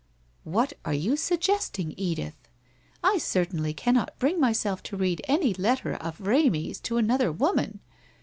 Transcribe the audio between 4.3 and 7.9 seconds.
myself to read any letter of Remy's to another woman.